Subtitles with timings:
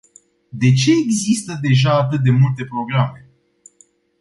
[0.51, 3.29] De ce există deja atât de multe programe?